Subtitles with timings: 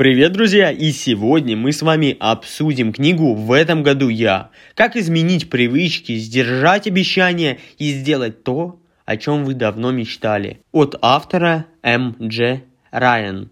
[0.00, 0.70] Привет, друзья!
[0.70, 4.48] И сегодня мы с вами обсудим книгу «В этом году я».
[4.74, 10.62] Как изменить привычки, сдержать обещания и сделать то, о чем вы давно мечтали.
[10.72, 12.16] От автора М.
[12.18, 12.62] Дж.
[12.90, 13.50] Райан.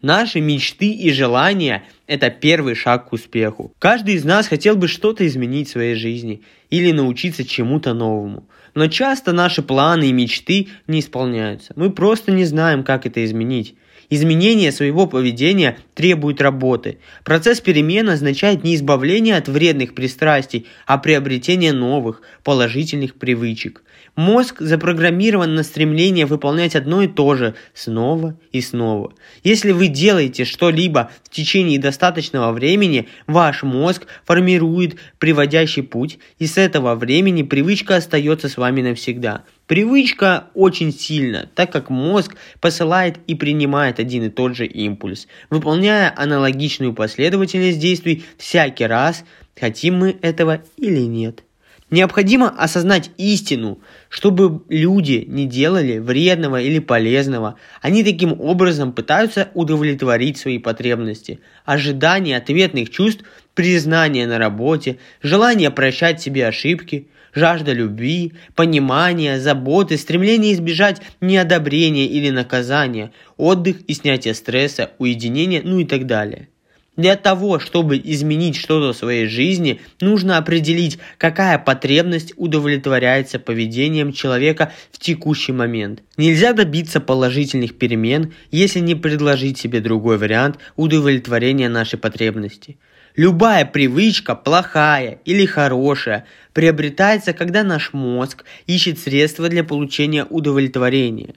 [0.00, 3.74] Наши мечты и желания– это первый шаг к успеху.
[3.78, 6.40] Каждый из нас хотел бы что-то изменить в своей жизни
[6.70, 8.48] или научиться чему-то новому.
[8.74, 11.74] Но часто наши планы и мечты не исполняются.
[11.76, 13.74] Мы просто не знаем, как это изменить.
[14.08, 16.98] Изменение своего поведения требует работы.
[17.24, 23.82] Процесс перемен означает не избавление от вредных пристрастий, а приобретение новых, положительных привычек.
[24.14, 29.12] Мозг запрограммирован на стремление выполнять одно и то же снова и снова.
[29.44, 36.56] Если вы делаете что-либо в течение достаточного времени, ваш мозг формирует приводящий путь, и с
[36.56, 39.44] этого времени привычка остается с вами навсегда.
[39.66, 46.12] Привычка очень сильна, так как мозг посылает и принимает один и тот же импульс, выполняя
[46.16, 49.24] аналогичную последовательность действий всякий раз,
[49.58, 51.42] хотим мы этого или нет.
[51.90, 57.56] Необходимо осознать истину, чтобы люди не делали вредного или полезного.
[57.80, 63.24] Они таким образом пытаются удовлетворить свои потребности, ожидания ответных чувств,
[63.56, 72.30] признания на работе, желание прощать себе ошибки– жажда любви, понимания, заботы, стремление избежать неодобрения или
[72.30, 76.48] наказания, отдых и снятие стресса, уединение, ну и так далее.
[76.96, 84.72] Для того, чтобы изменить что-то в своей жизни, нужно определить, какая потребность удовлетворяется поведением человека
[84.90, 86.02] в текущий момент.
[86.16, 92.78] Нельзя добиться положительных перемен, если не предложить себе другой вариант удовлетворения нашей потребности.
[93.16, 101.34] Любая привычка, плохая или хорошая, приобретается, когда наш мозг ищет средства для получения удовлетворения.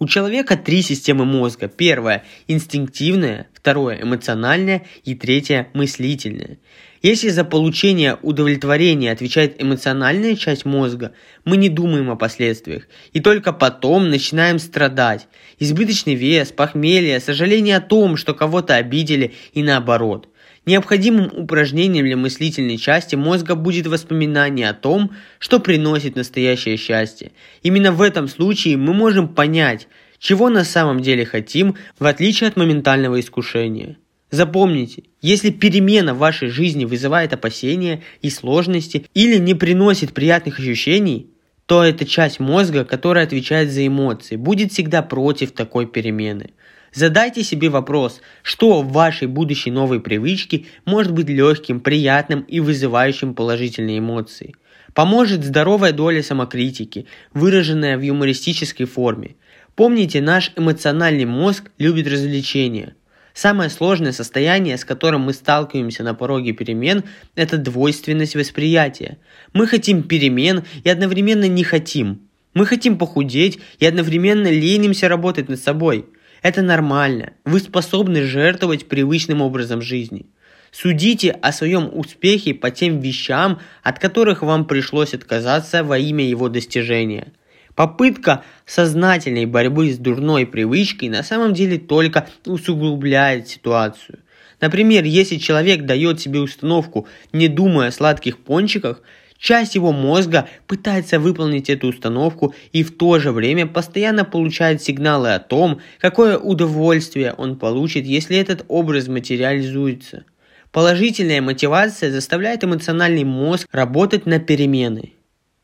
[0.00, 1.68] У человека три системы мозга.
[1.68, 6.58] Первая– инстинктивная, второе– эмоциональная и третья– мыслительная.
[7.00, 11.12] Если за получение удовлетворения отвечает эмоциональная часть мозга,
[11.44, 15.28] мы не думаем о последствиях, и только потом начинаем страдать.
[15.60, 20.29] Избыточный вес, похмелье, сожаление о том, что кого-то обидели и наоборот.
[20.66, 27.32] Необходимым упражнением для мыслительной части мозга будет воспоминание о том, что приносит настоящее счастье.
[27.62, 29.88] Именно в этом случае мы можем понять,
[30.18, 33.96] чего на самом деле хотим, в отличие от моментального искушения.
[34.30, 41.30] Запомните, если перемена в вашей жизни вызывает опасения и сложности или не приносит приятных ощущений,
[41.66, 46.50] то эта часть мозга, которая отвечает за эмоции, будет всегда против такой перемены.
[46.92, 53.34] Задайте себе вопрос, что в вашей будущей новой привычке может быть легким, приятным и вызывающим
[53.34, 54.56] положительные эмоции.
[54.92, 59.36] Поможет здоровая доля самокритики, выраженная в юмористической форме.
[59.76, 62.96] Помните, наш эмоциональный мозг любит развлечения.
[63.34, 67.04] Самое сложное состояние, с которым мы сталкиваемся на пороге перемен,
[67.36, 69.18] это двойственность восприятия.
[69.52, 72.22] Мы хотим перемен и одновременно не хотим.
[72.52, 76.06] Мы хотим похудеть и одновременно ленимся работать над собой–
[76.42, 77.32] это нормально.
[77.44, 80.26] Вы способны жертвовать привычным образом жизни.
[80.72, 86.48] Судите о своем успехе по тем вещам, от которых вам пришлось отказаться во имя его
[86.48, 87.32] достижения.
[87.74, 94.20] Попытка сознательной борьбы с дурной привычкой на самом деле только усугубляет ситуацию.
[94.60, 99.02] Например, если человек дает себе установку, не думая о сладких пончиках,
[99.40, 105.32] Часть его мозга пытается выполнить эту установку и в то же время постоянно получает сигналы
[105.32, 110.24] о том, какое удовольствие он получит, если этот образ материализуется.
[110.72, 115.14] Положительная мотивация заставляет эмоциональный мозг работать на перемены.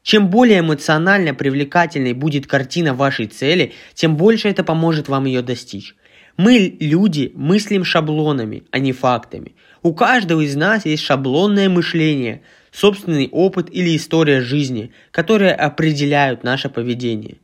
[0.03, 5.95] Чем более эмоционально привлекательной будет картина вашей цели, тем больше это поможет вам ее достичь.
[6.39, 9.55] Мы, люди, мыслим шаблонами, а не фактами.
[9.83, 12.41] У каждого из нас есть шаблонное мышление–
[12.77, 17.37] собственный опыт или история жизни, которые определяют наше поведение.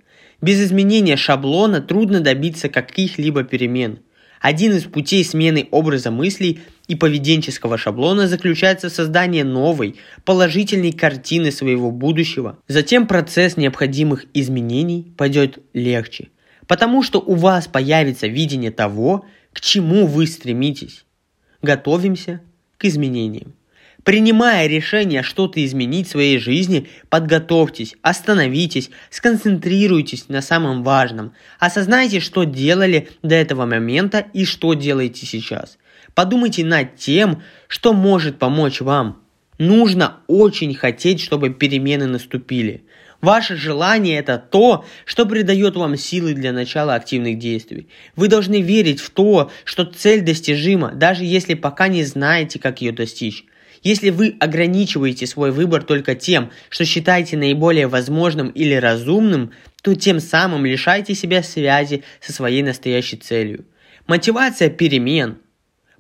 [0.43, 4.01] Без изменения шаблона трудно добиться каких-либо перемен.
[4.41, 11.53] Один из путей смены образа мыслей и поведенческого шаблона заключается в создании новой, положительной картины
[11.53, 12.59] своего будущего.
[12.67, 16.29] Затем процесс необходимых изменений пойдет легче,
[16.67, 21.05] потому что у вас появится видение того, к чему вы стремитесь.
[21.63, 22.41] Готовимся
[22.77, 23.55] к изменениям.
[24.05, 31.35] Принимая решение что-то изменить в своей жизни, подготовьтесь, остановитесь, сконцентрируйтесь на самом важном.
[31.61, 35.79] Осознайте, что делали до этого момента и что делаете сейчас.
[36.15, 39.23] Подумайте над тем, что может помочь вам.
[39.59, 42.85] Нужно очень хотеть, чтобы перемены наступили.
[43.21, 47.87] Ваше желание– это то, что придает вам силы для начала активных действий.
[48.17, 52.91] Вы должны верить в то, что цель достижима, даже если пока не знаете, как ее
[52.91, 53.45] достичь.
[53.83, 59.51] Если вы ограничиваете свой выбор только тем, что считаете наиболее возможным или разумным,
[59.83, 63.65] то тем самым лишаете себя связи со своей настоящей целью.
[64.07, 65.39] Мотивация перемен.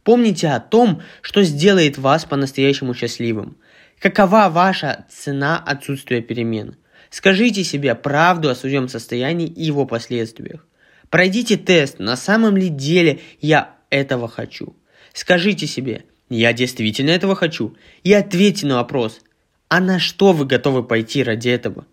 [0.05, 3.57] Помните о том, что сделает вас по-настоящему счастливым.
[3.99, 6.77] Какова ваша цена отсутствия перемен?
[7.11, 10.67] Скажите себе правду о своем состоянии и его последствиях.
[11.11, 14.75] Пройдите тест, на самом ли деле я этого хочу.
[15.13, 17.75] Скажите себе, я действительно этого хочу.
[18.05, 19.21] И ответьте на вопрос,
[19.69, 21.87] а на что вы готовы пойти ради этого?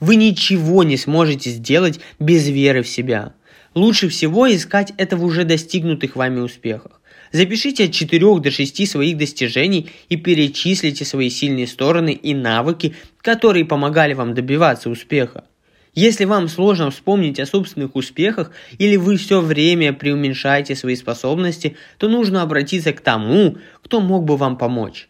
[0.00, 3.34] Вы ничего не сможете сделать без веры в себя.
[3.74, 7.00] Лучше всего искать это в уже достигнутых вами успехах.
[7.32, 13.64] Запишите от 4 до 6 своих достижений и перечислите свои сильные стороны и навыки, которые
[13.64, 15.44] помогали вам добиваться успеха.
[15.94, 22.08] Если вам сложно вспомнить о собственных успехах или вы все время преуменьшаете свои способности, то
[22.08, 25.08] нужно обратиться к тому, кто мог бы вам помочь.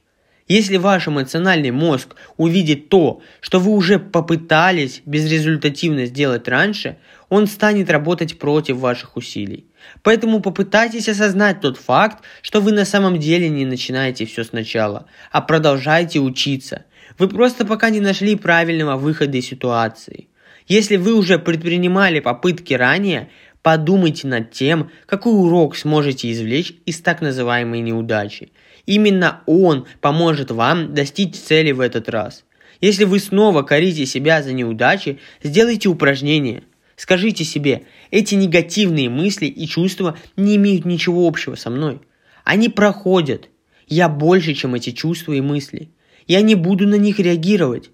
[0.49, 6.99] Если ваш эмоциональный мозг увидит то, что вы уже попытались безрезультативно сделать раньше,
[7.29, 9.67] он станет работать против ваших усилий.
[10.03, 15.41] Поэтому попытайтесь осознать тот факт, что вы на самом деле не начинаете все сначала, а
[15.41, 16.85] продолжаете учиться.
[17.17, 20.30] Вы просто пока не нашли правильного выхода из ситуации.
[20.71, 23.29] Если вы уже предпринимали попытки ранее,
[23.61, 28.53] подумайте над тем, какой урок сможете извлечь из так называемой неудачи–
[28.91, 32.45] Именно он поможет вам достичь цели в этот раз.
[32.81, 36.65] Если вы снова корите себя за неудачи, сделайте упражнение.
[36.97, 42.01] Скажите себе, эти негативные мысли и чувства не имеют ничего общего со мной.
[42.45, 43.49] Они проходят.
[43.87, 45.91] Я больше, чем эти чувства и мысли.
[46.27, 47.91] Я не буду на них реагировать.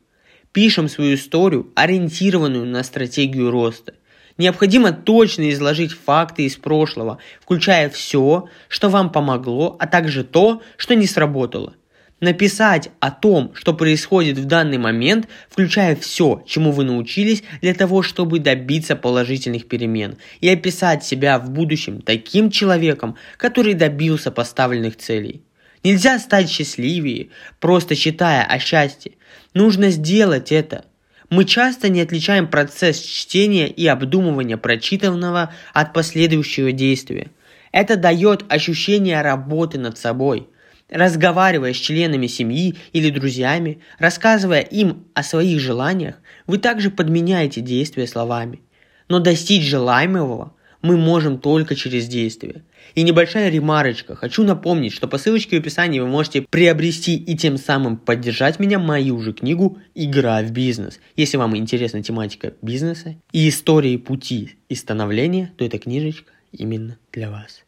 [0.56, 3.92] Пишем свою историю, ориентированную на стратегию роста–
[4.38, 10.94] Необходимо точно изложить факты из прошлого, включая все, что вам помогло, а также то, что
[10.94, 11.74] не сработало.
[12.20, 18.00] Написать о том, что происходит в данный момент, включая все, чему вы научились для того,
[18.02, 25.42] чтобы добиться положительных перемен, и описать себя в будущем таким человеком, который добился поставленных целей.
[25.84, 27.28] Нельзя стать счастливее,
[27.60, 29.12] просто читая о счастье.
[29.54, 30.84] Нужно сделать это–
[31.28, 37.30] мы часто не отличаем процесс чтения и обдумывания прочитанного от последующего действия.
[37.72, 40.48] Это дает ощущение работы над собой.
[40.88, 46.14] Разговаривая с членами семьи или друзьями, рассказывая им о своих желаниях,
[46.46, 48.60] вы также подменяете действия словами.
[49.08, 50.52] Но достичь желаемого
[50.86, 52.62] мы можем только через действие.
[52.94, 54.14] И небольшая ремарочка.
[54.14, 58.78] Хочу напомнить, что по ссылочке в описании вы можете приобрести и тем самым поддержать меня
[58.78, 61.00] мою же книгу «Игра в бизнес».
[61.16, 67.30] Если вам интересна тематика бизнеса и истории пути и становления, то эта книжечка именно для
[67.30, 67.64] вас.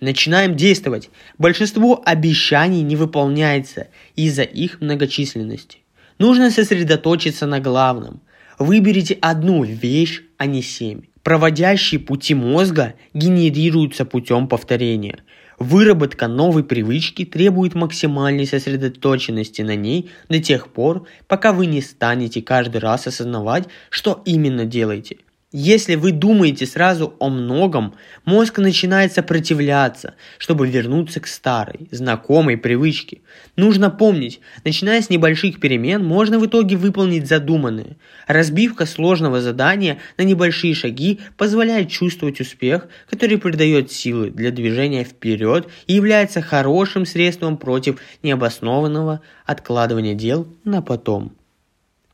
[0.00, 1.10] Начинаем действовать.
[1.38, 5.78] Большинство обещаний не выполняется из-за их многочисленности.
[6.18, 8.20] Нужно сосредоточиться на главном.
[8.58, 11.02] Выберите одну вещь, а не семь.
[11.28, 15.18] Проводящие пути мозга генерируются путем повторения.
[15.58, 22.40] Выработка новой привычки требует максимальной сосредоточенности на ней до тех пор, пока вы не станете
[22.40, 25.18] каждый раз осознавать, что именно делаете–
[25.50, 27.94] если вы думаете сразу о многом,
[28.26, 33.22] мозг начинает сопротивляться, чтобы вернуться к старой, знакомой привычке.
[33.56, 37.96] Нужно помнить, начиная с небольших перемен, можно в итоге выполнить задуманное.
[38.26, 45.66] Разбивка сложного задания на небольшие шаги позволяет чувствовать успех, который придает силы для движения вперед
[45.86, 51.37] и является хорошим средством против необоснованного откладывания дел на потом.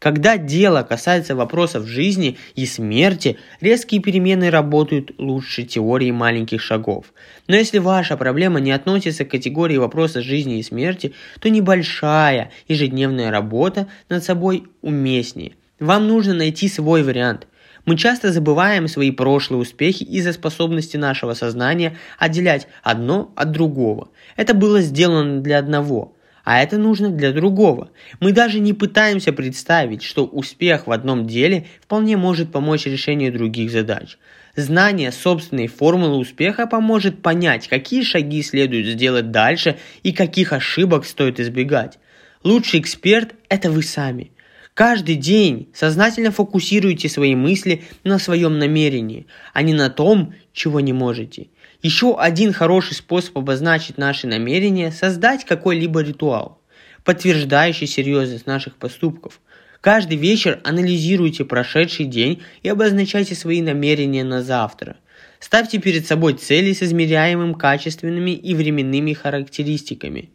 [0.04, 7.06] Когда дело касается вопросов жизни и смерти, резкие перемены работают лучше теории маленьких шагов.
[7.48, 13.30] Но если ваша проблема не относится к категории вопроса жизни и смерти, то небольшая ежедневная
[13.30, 15.52] работа над собой уместнее.
[15.80, 17.46] Вам нужно найти свой вариант.
[17.86, 24.10] Мы часто забываем свои прошлые успехи из-за способности нашего сознания отделять одно от другого.
[24.36, 26.13] Это было сделано для одного,
[26.44, 27.90] а это нужно для другого.
[28.20, 33.70] Мы даже не пытаемся представить, что успех в одном деле вполне может помочь решению других
[33.70, 34.18] задач.
[34.54, 41.40] Знание собственной формулы успеха поможет понять, какие шаги следует сделать дальше и каких ошибок стоит
[41.40, 41.98] избегать.
[42.44, 44.30] Лучший эксперт– это вы сами.
[44.74, 50.92] Каждый день сознательно фокусируйте свои мысли на своем намерении, а не на том, чего не
[50.92, 51.46] можете.
[51.84, 56.62] Еще один хороший способ обозначить наши намерения– создать какой-либо ритуал,
[57.04, 59.38] подтверждающий серьезность наших поступков.
[59.82, 64.96] Каждый вечер анализируйте прошедший день и обозначайте свои намерения на завтра.
[65.40, 70.30] Ставьте перед собой цели с измеряемым качественными и временными характеристиками.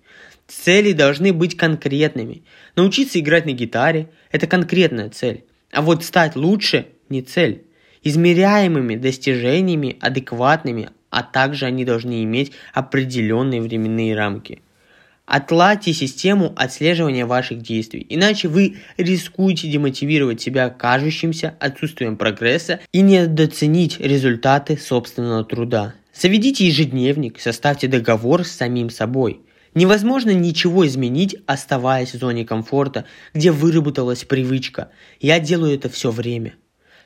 [0.47, 2.43] Цели должны быть конкретными.
[2.75, 5.45] Научиться играть на гитаре– это конкретная цель.
[5.71, 7.63] А вот стать лучше– не цель.
[8.03, 14.61] Измеряемыми достижениями, адекватными, а также они должны иметь определенные временные рамки–
[15.29, 23.99] Отладьте систему отслеживания ваших действий, иначе вы рискуете демотивировать себя кажущимся отсутствием прогресса и недооценить
[23.99, 25.93] результаты собственного труда.
[26.15, 29.41] Заведите ежедневник, составьте договор с самим собой.
[29.75, 34.89] Невозможно ничего изменить, оставаясь в зоне комфорта, где выработалась привычка.
[35.19, 36.55] Я делаю это все время.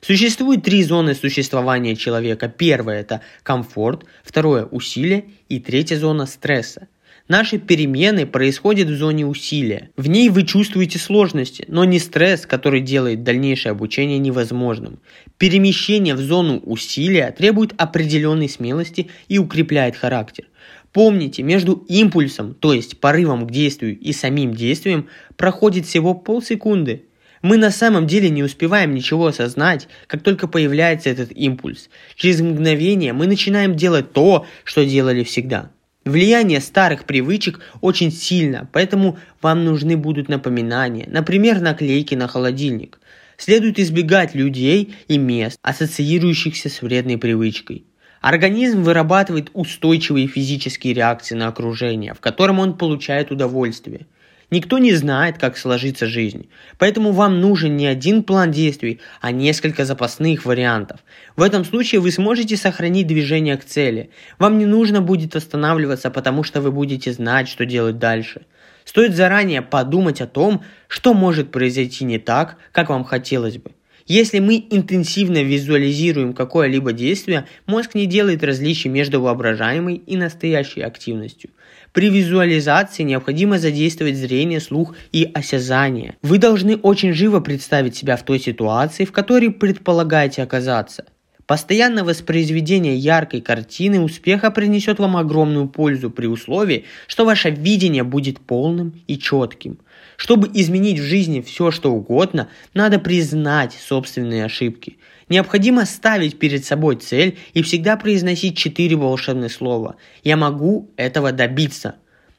[0.06, 2.50] Существует три зоны существования человека.
[2.50, 6.90] Первая– это комфорт, второе– усилие и третья зона– стресса.
[7.30, 9.92] Наши перемены происходят в зоне усилия.
[9.96, 15.00] В ней вы чувствуете сложности, но не стресс, который делает дальнейшее обучение невозможным.
[15.38, 20.48] Перемещение в зону усилия требует определенной смелости и укрепляет характер.
[20.92, 25.08] Помните, между импульсом, то есть порывом к действию и самим действием,
[25.38, 27.06] проходит всего полсекунды.
[27.44, 31.90] Мы на самом деле не успеваем ничего осознать, как только появляется этот импульс.
[32.16, 35.70] Через мгновение мы начинаем делать то, что делали всегда.
[36.06, 43.02] Влияние старых привычек очень сильно, поэтому вам нужны будут напоминания, например, наклейки на холодильник.
[43.36, 47.84] Следует избегать людей и мест, ассоциирующихся с вредной привычкой.
[48.22, 54.08] Организм вырабатывает устойчивые физические реакции на окружение, в котором он получает удовольствие.
[54.54, 59.84] Никто не знает, как сложится жизнь, поэтому вам нужен не один план действий, а несколько
[59.84, 61.00] запасных вариантов.
[61.36, 64.12] В этом случае вы сможете сохранить движение к цели.
[64.38, 68.44] Вам не нужно будет останавливаться, потому что вы будете знать, что делать дальше.
[68.86, 73.72] Стоит заранее подумать о том, что может произойти не так, как вам хотелось бы.
[74.06, 81.52] Если мы интенсивно визуализируем какое-либо действие, мозг не делает различий между воображаемой и настоящей активностью.
[81.94, 86.16] При визуализации необходимо задействовать зрение, слух и осязание.
[86.22, 91.06] Вы должны очень живо представить себя в той ситуации, в которой предполагаете оказаться.
[91.46, 98.40] Постоянное воспроизведение яркой картины успеха принесет вам огромную пользу при условии, что ваше видение будет
[98.40, 99.78] полным и четким.
[100.24, 104.98] Чтобы изменить в жизни все, что угодно, надо признать собственные ошибки.
[105.28, 109.98] Необходимо ставить перед собой цель и всегда произносить четыре волшебных слова.
[110.24, 111.96] «Я могу этого добиться».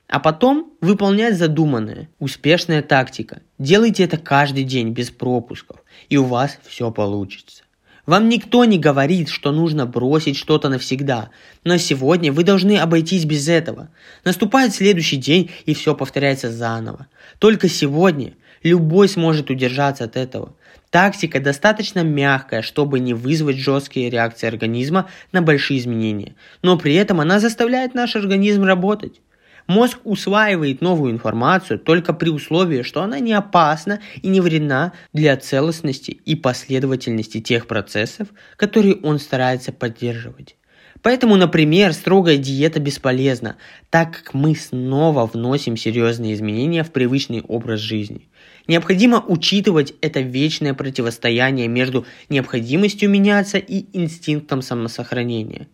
[0.09, 2.09] А потом выполнять задуманное.
[2.19, 3.43] Успешная тактика.
[3.59, 7.65] Делайте это каждый день без пропусков, и у вас все получится.
[8.07, 11.31] Вам никто не говорит, что нужно бросить что-то навсегда,
[11.65, 13.89] но сегодня вы должны обойтись без этого.
[14.25, 17.07] Наступает следующий день, и все повторяется заново.
[17.39, 20.55] Только сегодня любой сможет удержаться от этого.
[20.91, 27.21] Тактика достаточно мягкая, чтобы не вызвать жесткие реакции организма на большие изменения, но при этом
[27.21, 29.21] она заставляет наш организм работать.
[29.67, 35.37] Мозг усваивает новую информацию только при условии, что она не опасна и не вредна для
[35.39, 40.57] целостности и последовательности тех процессов, которые он старается поддерживать.
[41.01, 43.57] Поэтому, например, строгая диета бесполезна,
[43.91, 48.29] так как мы снова вносим серьезные изменения в привычный образ жизни.
[48.69, 55.69] Необходимо учитывать это вечное противостояние между необходимостью меняться и инстинктом самосохранения.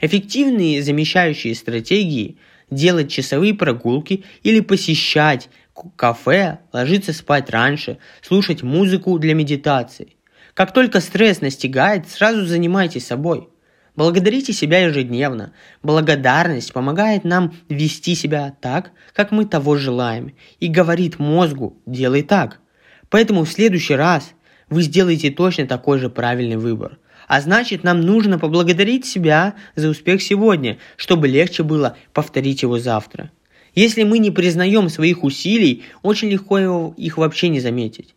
[0.00, 2.38] Эффективные замещающие стратегии–
[2.74, 5.48] делать часовые прогулки или посещать
[5.96, 10.16] кафе, ложиться спать раньше, слушать музыку для медитации.
[10.54, 13.48] Как только стресс настигает, сразу занимайтесь собой.
[13.96, 15.52] Благодарите себя ежедневно.
[15.82, 22.60] Благодарность помогает нам вести себя так, как мы того желаем, и говорит мозгу «делай так».
[23.08, 24.32] Поэтому в следующий раз
[24.68, 26.98] вы сделаете точно такой же правильный выбор.
[27.26, 33.30] А значит, нам нужно поблагодарить себя за успех сегодня, чтобы легче было повторить его завтра.
[33.74, 38.14] Если мы не признаем своих усилий, очень легко их вообще не заметить.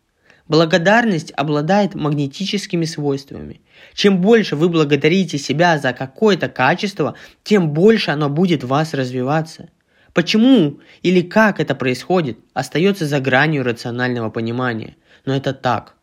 [0.47, 3.59] Благодарность обладает магнетическими свойствами.
[3.93, 9.69] Чем больше вы благодарите себя за какое-то качество, тем больше оно будет в вас развиваться.
[10.13, 14.95] Почему или как это происходит, остается за гранью рационального понимания.
[15.25, 15.96] Но это так.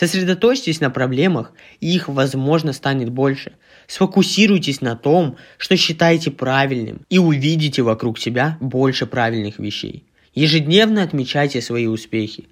[0.00, 3.52] Сосредоточьтесь на проблемах, и их, возможно, станет больше.
[3.86, 10.04] Сфокусируйтесь на том, что считаете правильным, и увидите вокруг себя больше правильных вещей.
[10.34, 12.48] Ежедневно отмечайте свои успехи.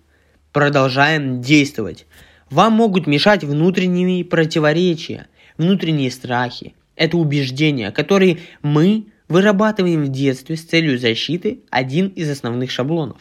[0.52, 2.04] Продолжаем действовать.
[2.50, 6.74] Вам могут мешать внутренние противоречия, внутренние страхи.
[6.96, 13.16] Это убеждения, которые мы вырабатываем в детстве с целью защиты, один из основных шаблонов.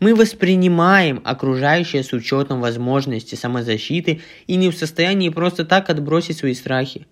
[0.00, 6.54] Мы воспринимаем окружающее с учетом возможности самозащиты и не в состоянии просто так отбросить свои
[6.54, 7.06] страхи.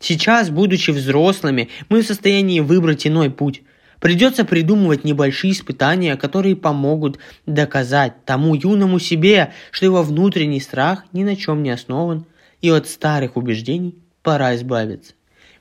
[0.00, 3.62] Сейчас, будучи взрослыми, мы в состоянии выбрать иной путь.
[4.00, 11.22] Придется придумывать небольшие испытания, которые помогут доказать тому юному себе, что его внутренний страх ни
[11.22, 12.26] на чем не основан,
[12.60, 15.14] и от старых убеждений пора избавиться.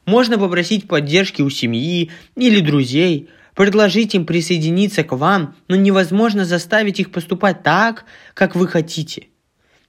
[0.05, 3.29] Можно попросить поддержки у семьи или друзей,
[3.61, 9.27] предложить им присоединиться к вам, но невозможно заставить их поступать так, как вы хотите.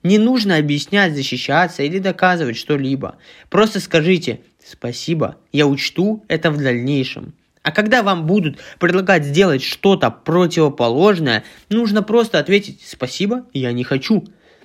[0.02, 3.16] Не нужно объяснять, защищаться или доказывать что-либо.
[3.48, 7.32] Просто скажите «спасибо, я учту это в дальнейшем».
[7.62, 14.22] А когда вам будут предлагать сделать что-то противоположное, нужно просто ответить «спасибо, я не хочу».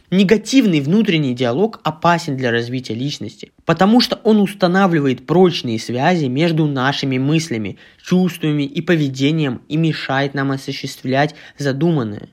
[0.09, 7.17] Негативный внутренний диалог опасен для развития личности, потому что он устанавливает прочные связи между нашими
[7.17, 12.29] мыслями, чувствами и поведением и мешает нам осуществлять задуманное.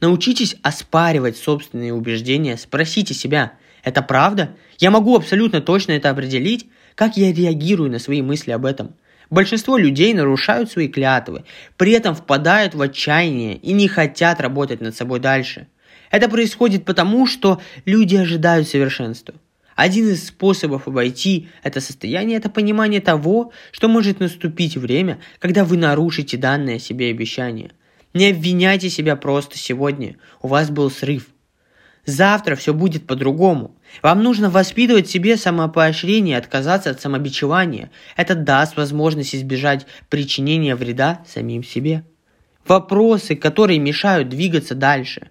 [0.00, 4.54] Научитесь оспаривать собственные убеждения, спросите себя, это правда?
[4.78, 6.68] Я могу абсолютно точно это определить?
[6.94, 8.94] Как я реагирую на свои мысли об этом?
[9.30, 11.42] Большинство людей нарушают свои клятвы,
[11.76, 15.66] при этом впадают в отчаяние и не хотят работать над собой дальше.
[16.10, 19.34] Это происходит потому, что люди ожидают совершенства.
[19.74, 25.76] Один из способов обойти это состояние– это понимание того, что может наступить время, когда вы
[25.76, 27.72] нарушите данное себе обещание.
[28.14, 31.26] Не обвиняйте себя просто сегодня, у вас был срыв.
[32.06, 33.76] Завтра все будет по-другому.
[34.00, 37.90] Вам нужно воспитывать в себе самопоощрение, отказаться от самобичевания.
[38.16, 42.04] Это даст возможность избежать причинения вреда самим себе.
[42.66, 45.30] Вопросы, которые мешают двигаться дальше.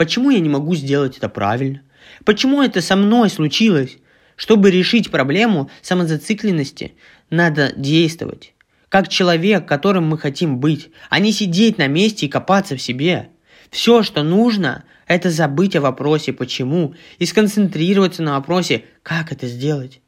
[0.00, 1.82] Почему я не могу сделать это правильно?
[2.24, 3.98] Почему это со мной случилось?
[4.34, 6.94] Чтобы решить проблему самозацикленности,
[7.28, 8.54] надо действовать.
[8.88, 13.28] Как человек, которым мы хотим быть, а не сидеть на месте и копаться в себе.
[13.70, 20.00] Все, что нужно, это забыть о вопросе «почему» и сконцентрироваться на вопросе «как это сделать?».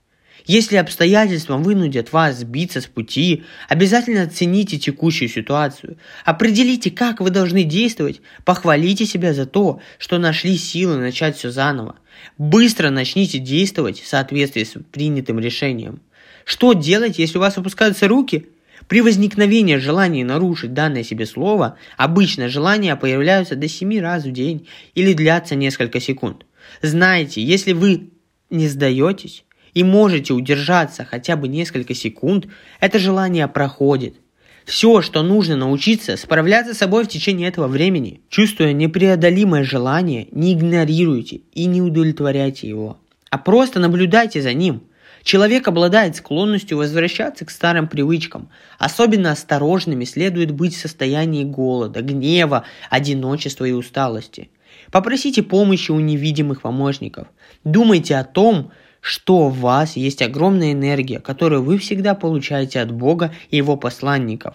[0.46, 7.62] Если обстоятельства вынудят вас сбиться с пути, обязательно оцените текущую ситуацию, определите, как вы должны
[7.62, 11.96] действовать, похвалите себя за то, что нашли силы начать все заново.
[12.38, 16.00] Быстро начните действовать в соответствии с принятым решением.
[16.44, 18.48] Что делать, если у вас опускаются руки?
[18.88, 24.66] При возникновении желания нарушить данное себе слово, обычно желания появляются до 7 раз в день
[24.96, 26.44] или длятся несколько секунд.
[26.82, 28.10] Знаете, если вы
[28.50, 32.46] не сдаетесь и можете удержаться хотя бы несколько секунд,
[32.80, 34.16] это желание проходит.
[34.64, 38.20] Все, что нужно научиться, справляться с собой в течение этого времени.
[38.28, 42.98] Чувствуя непреодолимое желание, не игнорируйте и не удовлетворяйте его,
[43.30, 44.84] а просто наблюдайте за ним–
[45.22, 48.48] Человек обладает склонностью возвращаться к старым привычкам.
[48.78, 54.50] Особенно осторожными следует быть в состоянии голода, гнева, одиночества и усталости.
[54.90, 57.28] Попросите помощи у невидимых помощников.
[57.62, 63.34] Думайте о том, что в вас есть огромная энергия, которую вы всегда получаете от Бога
[63.50, 64.54] и Его посланников.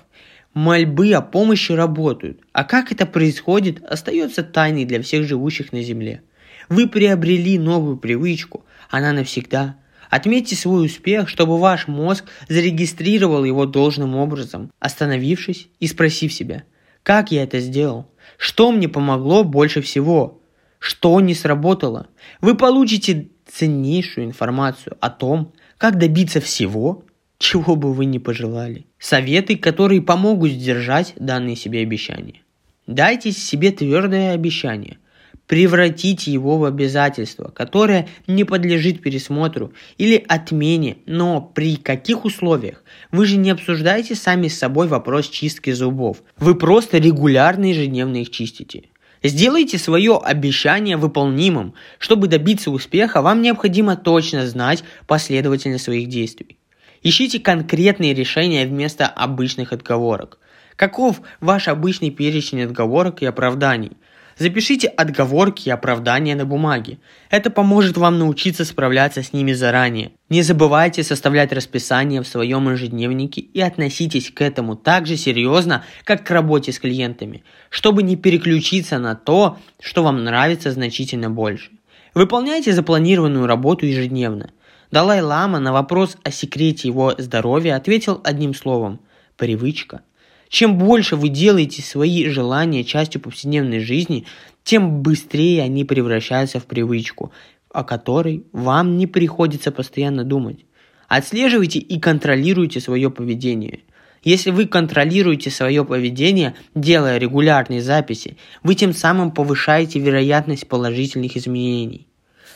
[0.55, 6.23] Мольбы о помощи работают, а как это происходит, остается тайной для всех живущих на Земле.
[6.69, 9.75] Вы приобрели новую привычку, она навсегда–
[10.09, 16.63] Отметьте свой успех, чтобы ваш мозг зарегистрировал его должным образом, остановившись и спросив себя,
[17.03, 20.41] как я это сделал, что мне помогло больше всего,
[20.79, 22.07] что не сработало.
[22.39, 27.03] Вы получите ценнейшую информацию о том, как добиться всего,
[27.37, 28.85] чего бы вы ни пожелали.
[28.99, 32.41] Советы, которые помогут сдержать данные себе обещания.
[32.87, 34.97] Дайте себе твердое обещание–
[35.47, 42.83] превратите его в обязательство, которое не подлежит пересмотру или отмене, но при каких условиях?
[43.11, 46.21] Вы же не обсуждаете сами с собой вопрос чистки зубов.
[46.37, 48.83] Вы просто регулярно ежедневно их чистите.
[49.27, 51.73] Сделайте свое обещание выполнимым.
[51.99, 56.57] Чтобы добиться успеха, вам необходимо точно знать последовательность своих действий.
[57.03, 60.39] Ищите конкретные решения вместо обычных отговорок.
[60.77, 63.97] Каков ваш обычный перечень отговорок и оправданий?
[64.37, 66.99] Запишите отговорки и оправдания на бумаге.
[67.31, 70.11] Это поможет вам научиться справляться с ними заранее.
[70.29, 76.23] Не забывайте составлять расписание в своем ежедневнике и относитесь к этому так же серьезно, как
[76.23, 81.71] к работе с клиентами, чтобы не переключиться на то, что вам нравится значительно больше.
[82.13, 84.51] Выполняйте запланированную работу ежедневно.
[84.91, 88.99] Далай-Лама на вопрос о секрете его здоровья ответил одним словом–
[89.35, 90.01] привычка.
[90.49, 94.25] Чем больше вы делаете свои желания частью повседневной жизни,
[94.63, 97.31] тем быстрее они превращаются в привычку,
[97.71, 100.65] о которой вам не приходится постоянно думать.
[101.07, 103.79] Отслеживайте и контролируйте свое поведение.
[104.23, 112.07] Если вы контролируете свое поведение, делая регулярные записи, вы тем самым повышаете вероятность положительных изменений.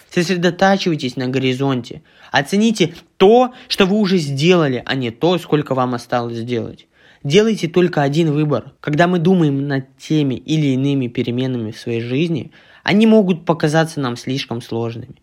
[0.09, 2.01] Сосредотачивайтесь на горизонте.
[2.31, 6.87] Оцените то, что вы уже сделали, а не то, сколько вам осталось сделать.
[7.23, 8.73] Делайте только один выбор.
[8.79, 12.51] Когда мы думаем над теми или иными переменами в своей жизни,
[12.83, 15.21] они могут показаться нам слишком сложными.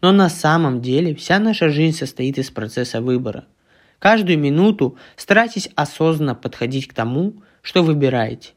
[0.00, 3.46] Но на самом деле вся наша жизнь состоит из процесса выбора.
[3.98, 8.50] Каждую минуту старайтесь осознанно подходить к тому, что выбираете.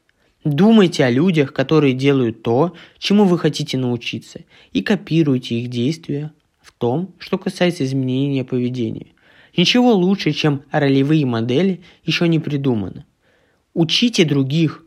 [0.44, 4.40] Думайте о людях, которые делают то, чему вы хотите научиться,
[4.72, 9.13] и копируйте их действия в том, что касается изменения поведения.
[9.56, 13.04] Ничего лучше, чем ролевые модели, еще не придумано.
[13.72, 14.84] Учите других.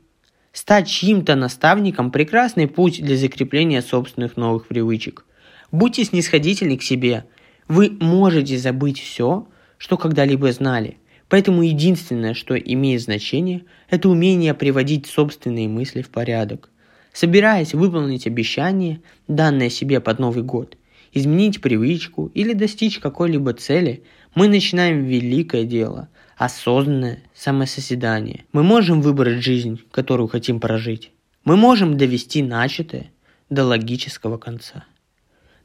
[0.51, 5.25] Стать чьим-то наставником– прекрасный путь для закрепления собственных новых привычек.
[5.71, 7.25] Будьте снисходительны к себе.
[7.67, 10.97] Вы можете забыть все, что когда-либо знали.
[11.29, 16.69] Поэтому единственное, что имеет значение, это умение приводить собственные мысли в порядок.
[17.11, 20.77] Собираясь выполнить обещание, данное себе под Новый год,
[21.13, 24.03] изменить привычку или достичь какой-либо цели,
[24.35, 28.45] мы начинаем великое дело– осознанное самосозидание.
[28.53, 31.11] Мы можем выбрать жизнь, которую хотим прожить.
[31.43, 33.11] Мы можем довести начатое
[33.49, 34.85] до логического конца.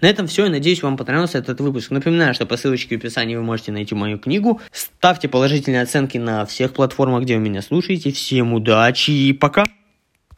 [0.01, 0.44] На этом все.
[0.44, 1.90] Я надеюсь, вам понравился этот выпуск.
[1.90, 4.61] Напоминаю, что по ссылочке в описании вы можете найти мою книгу.
[4.72, 8.11] Ставьте положительные оценки на всех платформах, где вы меня слушаете.
[8.11, 9.64] Всем удачи и пока!